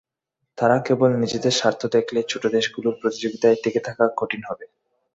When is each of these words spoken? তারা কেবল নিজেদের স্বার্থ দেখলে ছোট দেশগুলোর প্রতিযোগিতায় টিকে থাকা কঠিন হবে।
তারা 0.57 0.77
কেবল 0.87 1.09
নিজেদের 1.15 1.53
স্বার্থ 1.59 1.81
দেখলে 1.95 2.19
ছোট 2.31 2.43
দেশগুলোর 2.55 2.95
প্রতিযোগিতায় 3.01 3.57
টিকে 3.63 3.81
থাকা 3.87 4.05
কঠিন 4.19 4.41
হবে। 4.49 4.65